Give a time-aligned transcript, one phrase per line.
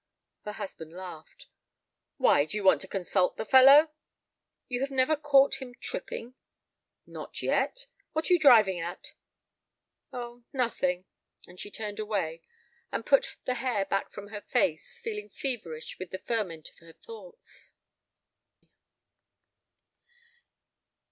[0.45, 1.45] Her husband laughed.
[2.17, 3.91] "Why, do you want to consult the fellow?"
[4.67, 6.33] "You have never caught him tripping?"
[7.05, 7.85] "Not yet.
[8.11, 9.13] What are you driving at?"
[10.11, 11.05] "Oh—nothing,"
[11.45, 12.41] and she turned away,
[12.91, 16.93] and put the hair back from her face, feeling feverish with the ferment of her
[16.93, 17.75] thoughts.